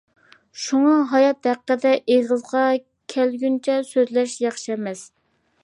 [0.61, 2.63] شۇڭا ھايات ھەققىدە ئېغىزغا
[3.15, 5.09] كەلگەنچە سۆزلەش ياخشى ئەمەس.